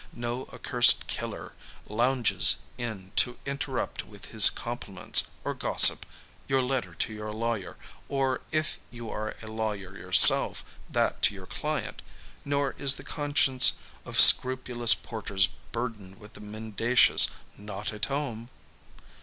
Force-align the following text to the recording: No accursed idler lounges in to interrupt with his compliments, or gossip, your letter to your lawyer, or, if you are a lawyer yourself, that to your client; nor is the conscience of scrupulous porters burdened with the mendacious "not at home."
No 0.13 0.47
accursed 0.51 1.05
idler 1.19 1.51
lounges 1.87 2.55
in 2.75 3.11
to 3.17 3.37
interrupt 3.45 4.03
with 4.03 4.31
his 4.31 4.49
compliments, 4.49 5.27
or 5.43 5.53
gossip, 5.53 6.07
your 6.47 6.63
letter 6.63 6.95
to 6.95 7.13
your 7.13 7.31
lawyer, 7.31 7.77
or, 8.09 8.41
if 8.51 8.79
you 8.89 9.11
are 9.11 9.35
a 9.43 9.47
lawyer 9.47 9.95
yourself, 9.95 10.65
that 10.89 11.21
to 11.21 11.35
your 11.35 11.45
client; 11.45 12.01
nor 12.43 12.73
is 12.79 12.95
the 12.95 13.03
conscience 13.03 13.73
of 14.03 14.19
scrupulous 14.19 14.95
porters 14.95 15.49
burdened 15.71 16.17
with 16.19 16.33
the 16.33 16.41
mendacious 16.41 17.27
"not 17.55 17.93
at 17.93 18.05
home." 18.05 18.49